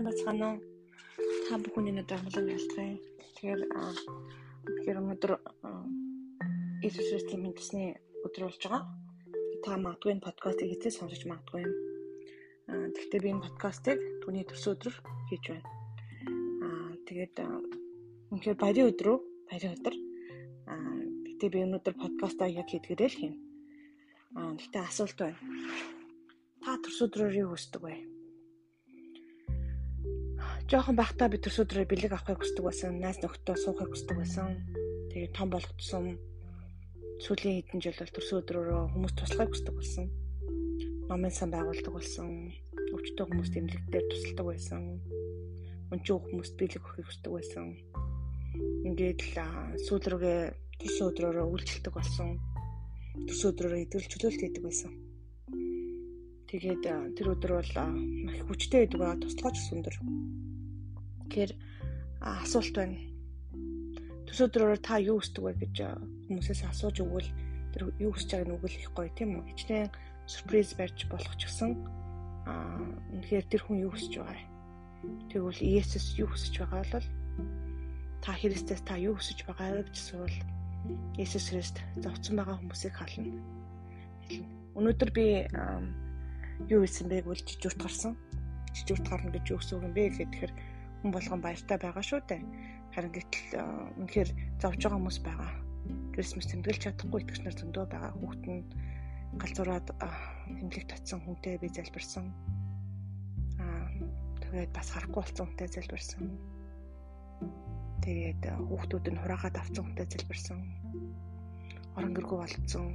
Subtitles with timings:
[0.00, 0.60] сайн байцгаана уу?
[1.48, 2.96] Та бүхний надад амлан ялцгаая.
[3.20, 5.32] Тэгэхээр тэгэхээр өнөөдөр
[6.80, 8.88] Иесус Христийн мэдсний өдөр болж байгаа.
[9.60, 11.74] Та магадгүй энэ подкастыг хэзээ сонсож магадгүй юм.
[12.96, 14.96] Гэхдээ би энэ подкастыг түүний төрсөн өдрөөр
[15.28, 15.68] хийж байна.
[16.64, 17.36] Аа тэгээд
[18.32, 19.18] үнэхээр баярын өдөр үү?
[19.52, 19.94] Баярын өдөр.
[20.64, 20.96] Аа
[21.28, 23.38] гэхдээ би өнөөдөр подкастаа яг хийдгээрээ л хийнэ.
[24.32, 25.36] Аа гэхдээ асуулт байна.
[26.64, 28.09] Та төрсөн өдрөөр юу хүсдэг вэ?
[30.70, 33.02] Жохон байхдаа би төрс өдрөө бэлэг авахыг хүсдэг байсан.
[33.02, 34.54] Найз нөхдөд суухыг хүсдэг байсан.
[35.10, 36.14] Тэгээд том болгоцсон
[37.18, 40.06] сүүлийн хэдэн жил бол төрс өдрөөрөө хүмүүс туслахыг хүсдэг болсон.
[41.10, 42.54] Номын сан байгуулдаг болсон.
[42.94, 44.82] Өвчтөе хүмүүст эмнэлэгтээр тусалдаг байсан.
[45.90, 47.66] Өнчөө хүмүүст бэлэг өгөхийг хүсдэг байсан.
[48.86, 49.38] Ингээд л
[49.90, 50.40] сүүл рүүгээ
[50.78, 52.38] төрс өдрөөрөө үйлчлдэг болсон.
[53.26, 54.94] Төрс өдрөөрөө идэл чөлөөлт хийдэг байсан.
[56.46, 56.82] Тэгээд
[57.18, 57.74] тэр өдөр бол
[58.30, 59.98] их хүчтэй байдаг ба туслахч сүндэр
[61.30, 61.52] Тэгэхээр
[62.26, 62.98] асуулт байна.
[64.26, 65.76] Төс өдрөөр та юу хүсдэг вэ гэж
[66.26, 67.30] хүмүүсээс асууж өгвөл
[67.70, 69.46] тэр юу хүсэж байгааг нь их гоё тийм үү?
[69.54, 69.94] Хичнээн
[70.26, 71.70] сюрприз барьж болох ч гэсэн
[72.50, 72.82] аа
[73.14, 74.50] үнэхээр тэр хүн юу хүсэж байгаа юм?
[75.30, 77.06] Тэгвэл Иесус юу хүсэж байгаа бол
[78.26, 80.34] та Христэс та юу хүсэж байгаа гэж суул
[81.14, 83.38] Иесус Христ зовцсон байгаа хүмүүсийг хална.
[84.74, 85.46] Өнөөдөр би
[86.66, 88.18] юу хэлсэн бэ гэвэл жижигт гарсан.
[88.74, 90.52] Жижигт гарна гэж юу гэсэн үг юм бэ гэхээр
[91.00, 92.42] хүн болгон баяртай байгаа шүү дээ.
[92.92, 93.64] Харин гэтэл э,
[94.04, 95.52] үнэхээр зовж байгаа хүмүүс байгаа.
[96.12, 98.12] Крисмас тэмдэглэж чадахгүй итгэж нар зөндөө байгаа.
[98.20, 98.68] Хүүхд нь
[99.40, 102.26] галзуураад тэмдэглэх татсан хүнтэй би залбирсан.
[103.64, 103.88] Аа
[104.44, 106.22] тэгээд бас харахгүй болсон хүнтэй залбирсан.
[108.04, 110.58] Тэгээд э, хүүхдүүд нь хураагаад авсан хүнтэй залбирсан.
[111.96, 112.86] Орон гэргүй болцсон.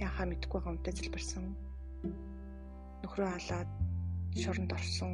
[0.00, 1.44] Яхаа мэдгүй байгаа хүнтэй залбирсан.
[3.04, 3.70] Нөхрөө халаад
[4.38, 5.12] шоронд орсон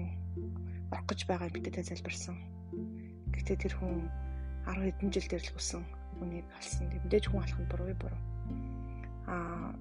[0.93, 2.37] орох гэж байгаа бидэтэй залбирсан.
[3.35, 4.07] Гэхдээ тэр хүн
[4.67, 5.83] 10 хэдэн жил дэрлэгсэн
[6.23, 6.87] үнийг алсан.
[6.91, 8.23] Мэдээж хүн алах нь буруу буруу.
[9.27, 9.75] Аа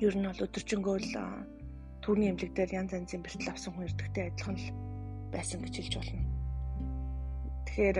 [0.00, 1.12] ер нь бол өдөржингөө л
[2.02, 4.68] түүний эмнэлэг дээр янз янзын бэртэл авсан хүн эрдэгтэй адилхан л
[5.32, 6.22] байсан гэж хэлж болно.
[7.66, 7.98] Тэгэхээр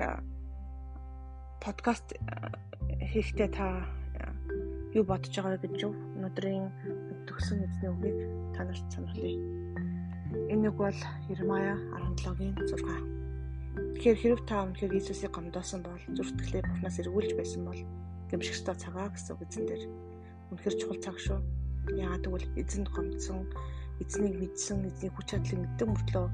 [1.65, 2.07] подкаст
[3.01, 3.67] хийхдээ та
[4.93, 6.67] юу бодож байгаа гэж юу өнөөдрийн
[7.27, 8.19] төгсөн эзний үгийг
[8.55, 9.64] та нарт сануулъя.
[10.65, 14.01] Энэ үг бол Ирмая 17-гийн 6.
[14.01, 17.81] Тэгэхээр хэрв та өнөхөр Иесусыг гомдоосон бол зүрхтгэлээ Бурханаас эргүүлж байсан бол
[18.33, 19.83] гэмших ёстой цагаа гэсэн үгэн дээр
[20.57, 21.41] үнэхэр чухал цаг шүү.
[22.01, 23.45] Яагаад гэвэл эзэнд гомдсон,
[24.01, 26.27] эзнийг мэдсэн, эзний хүч чадлыг мэддэг мөртлөө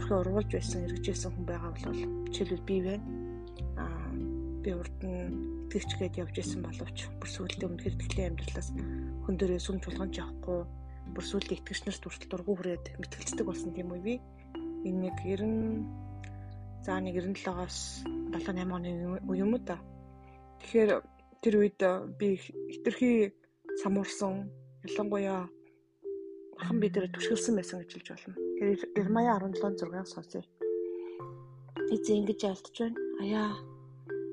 [0.00, 2.00] зүрхээ ургуулж байсан, эргэжсэн хүн байгаа бол
[2.32, 3.04] жишээлбэл би байна.
[3.84, 4.08] Аа
[4.64, 8.72] би урд нь итгэвчгээд явж исэн боловч бүр сүйдээ үнэхэр итгэлийн амьдралаас
[9.28, 10.64] хүн дөрөө сүм чулганч явахгүй
[11.14, 14.14] бүр сүлд итгэж нарт хүртэл дургу хүрээд мэтгэлцдэг болсон тийм үү би
[14.88, 17.78] энэ нэг 90 за нэг 97-оос
[18.32, 18.90] 78 оны
[19.28, 19.76] үе юм уу та
[20.62, 20.90] тэгэхээр
[21.42, 21.80] тэр үед
[22.18, 23.34] би хитрхи
[23.82, 24.50] самуурсан
[24.86, 25.46] ялангуяа
[26.58, 28.34] ахан бид нэр түшгэлсэн байсан гэж хэлж болно.
[28.58, 30.42] Тэгэхээр Ирмая 17:6-ыг сонсъё.
[31.94, 32.98] Эзэн ингэж алдж байна.
[33.22, 33.54] Аяа.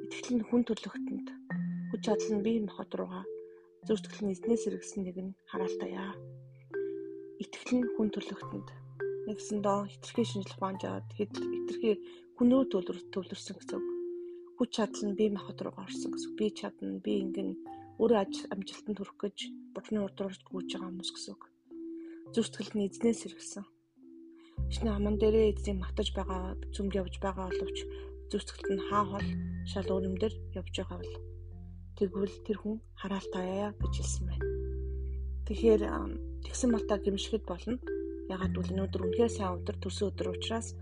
[0.06, 1.28] Итгэл нь хүн төрлөختөнд
[1.94, 3.24] хүч чадал нь бие махбод руугаа
[3.86, 6.18] зүртгэл нь эзнээс иргэсэн нэг нь хараалтаяа
[7.44, 8.68] итгэл нь хүн төрлөختөнд
[9.28, 11.91] нэгсэндөө хитрхи шинжлэх ухаанд жаад хитрхи
[12.38, 12.63] хүн рүү
[13.13, 13.88] төвлөрсөн гэсэн үг.
[14.57, 16.38] Хүч чадал нь бие махбод руу орсон гэсэн үг.
[16.38, 17.50] Би чадна, би ингэн
[17.97, 18.19] өөрөө
[18.53, 19.38] амжилтанд хүрэх гэж
[19.74, 21.44] бурхны урд орж гүйж байгаа хүмүүс гэсэн үг.
[22.34, 23.66] Зүртгэл нь эзнээс иргэсэн.
[24.74, 27.78] Шинэ аман дээрээ эзэн магтаж байгаа зүмд явж байгаа боловч
[28.29, 29.28] зүртгэлт нь хаа хол
[29.72, 31.13] шал өөрөмдөр явж байгаа бол
[31.97, 34.65] тэгвэл тэр хүн хараалтаяа гэж хэлсэн байна.
[35.45, 35.81] Тэгэхээр
[36.41, 37.78] тэгсэн малтаа гимшихэд болно.
[38.33, 40.73] Ягаад гэвэл өнөөдөр үнэхээр сайн өдөр төрсөн өдөр учраас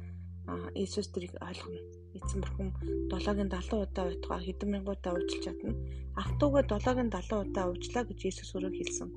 [0.80, 1.80] Иесус тэрийг ойлгоно.
[2.16, 2.72] Эзэн бурхан
[3.12, 5.76] 7-гийн 70 удаа уйтгаа хэдэн мянган удаа уучлж чадна.
[6.16, 9.10] Ах トゥ угаа 7-гийн 70 удаа уучлаа гэж Иесус өөрөө хэлсэн.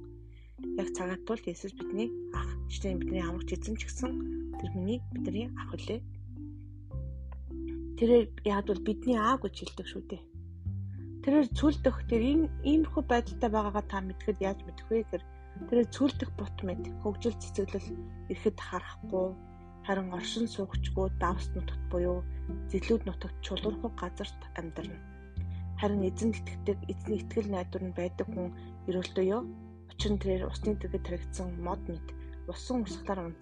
[0.83, 4.13] Яг цагаат тул Иесус бидний ах, жишээ нь бидний аврагч эзэн ч гэсэн
[4.59, 6.01] тэр хүний бидний ах үлээ.
[7.99, 10.23] Тэрээр яг бол бидний аав гэж хэлдэг шүү дээ.
[11.27, 12.23] Тэрээр цүлдэх тэр
[12.71, 15.25] иймэрхүү байдалтай байгаагаа та мэдхэд яаж мэдэх вэ гэхээр
[15.65, 17.89] Тэр цүлдэх бут мэд хөгжил цэцэглэл
[18.31, 19.29] ирэхэд харахгүй
[19.89, 22.21] харин оршин суугчгүй давс нутагт буюу
[22.71, 25.01] зэлүүд нутагт чулуурхаг газарт амьдарна.
[25.81, 28.49] Харин эзэнд итгэдэг эзний итгэл найдвар нь байдаг хүн
[28.89, 29.43] ерөөлтөө ёо.
[29.91, 32.07] Учир нь тэрээр усны дэргэд таригдсан мод мэд
[32.53, 33.33] усан усгалаар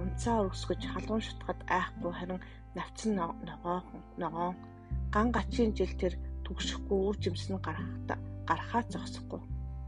[0.00, 2.40] унцаа өрсгөж халуун шутгад айхгүй харин
[2.74, 3.78] навцсан ногоо
[4.22, 4.50] ногоо
[5.14, 6.14] ган гачийн жил тэр
[6.50, 8.18] түгшихгүй үр жимсэн гарахта
[8.50, 9.40] гарахаа зогсохгүй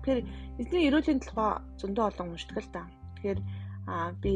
[0.03, 0.26] Тэгэхээр
[0.59, 2.82] эзний эрүүлийн талбай зөндөө олон уншдаг л да.
[3.14, 3.38] Тэгэхээр
[4.19, 4.35] би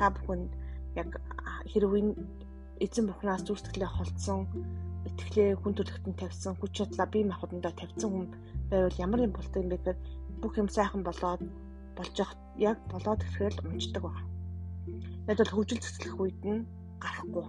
[0.00, 0.48] та бүхэнд
[0.96, 1.20] яг
[1.68, 2.16] хэрвээ
[2.80, 4.48] эзэн бухнаас зүрстгэлээ холдсон
[5.04, 8.26] итгэлээ хүн төрөлхтөнд тавьсан хүч чадлаа бие махбодондоо тавьсан хүн
[8.72, 9.98] байвал ямар юм болтой юм бэ гэхээр
[10.40, 11.44] бүх юм сайхан болоод
[11.92, 12.16] болж
[12.56, 14.24] яг болоод ирэхээр л унждаг байна.
[15.28, 16.64] Яг бол хөгжил цэцлэх үед нь
[16.96, 17.46] гарахгүй.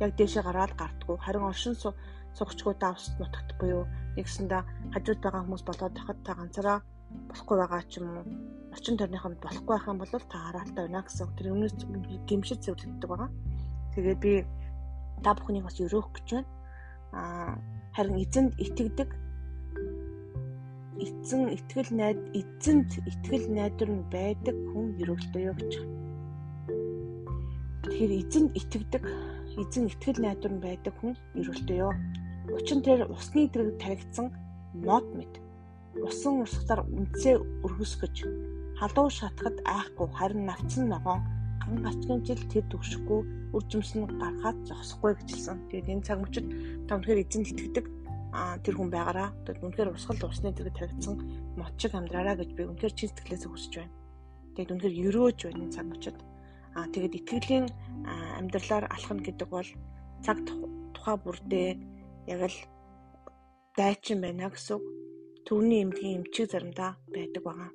[0.00, 1.16] Яг дээшээ гараад гардггүй.
[1.20, 1.76] Харин оршин
[2.36, 3.84] суугчгүй давс нутагт буюу
[4.16, 4.62] нэгсэндээ
[4.92, 6.78] хажууд байгаа хүмүүс болоод тахад та ганцаараа
[7.30, 8.24] болохгүй байгаа ч юм уу
[8.74, 11.74] орчин тойрныханд болохгүй байх юм бол та хараалтай байна гэсэн тэр өмнөөс
[12.28, 13.30] гимшид зөвлөгддөг байгаа.
[13.94, 14.32] Тэгээд би
[15.24, 16.48] та бүхнийг бас өрөөх гэж байна.
[17.16, 17.52] Аа
[17.96, 19.10] харин эзэнд итгэдэг
[21.04, 25.72] эзэн итгэл найд эзэнд итгэл найдвар нь байдаг хүн өрөөлтэй юу гэж.
[27.82, 29.04] Тэгэхээр эзэнд итгэдэг
[29.60, 31.92] эзэн итгэл найдвар нь байдаг хүн өрөөлтэй юу.
[32.54, 34.30] Учир нь тэр усны дэрэг таригдсан
[34.86, 35.32] мод мэд.
[35.98, 37.34] Усан урсгалаар үнцээ
[37.66, 38.16] өргөсгөж
[38.78, 41.24] халуун шатахад айхгүй харин навцсан ногоон
[41.64, 43.20] ган гачгийн жил тэр төгшөхгүй
[43.56, 45.56] үржимс нь гаргаад зогсохгүй гэжэлсэн.
[45.72, 46.46] Тэгээд энэ цаг мөчид
[46.86, 47.86] та өнөхөр эзэнд итгэдэг
[48.62, 51.14] тэр хүн байгаараа тэгээд үнэхээр урсгал усны дэрэг таригдсан
[51.56, 53.96] мод шиг амьдраараа гэж би үнэхээр чин сэтгэлээсээ хүсэж байна.
[54.54, 56.16] Тэгээд үнэхээр өрөөж байна энэ цаг мөчид.
[56.76, 57.66] А тэгээд итгэлийн
[58.36, 59.68] амьдралаар алхна гэдэг бол
[60.20, 60.36] цаг
[60.92, 61.95] тухай бүрдээ
[62.26, 62.58] яг л
[63.76, 64.78] дайчин байна гэсэн
[65.46, 67.70] төвний эмдгийн эмчиг заримдаа байдаг байгаа.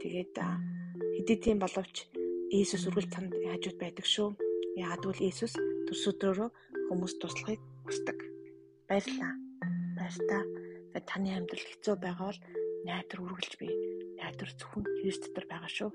[0.00, 0.34] Тэгээд
[1.18, 2.06] хэдий тийм боловч
[2.52, 4.28] Иесус үргэлж танд хажууд байдаг шүү.
[4.76, 5.54] Яагад гэвэл Иесус
[5.86, 6.48] төрс өдрөөрөө
[6.88, 8.18] хүмүүс туслахыг хүсдэг.
[8.88, 9.32] Баярлалаа.
[9.96, 10.44] Баярлалаа.
[11.08, 12.40] Таны амьдрал хэцүү байгаа бол
[12.84, 13.68] найдар үргэлж би
[14.20, 15.90] найдар зөвхөн Христ дотор байгаа шүү.